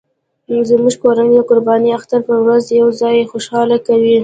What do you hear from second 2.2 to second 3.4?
په ورځ یو ځای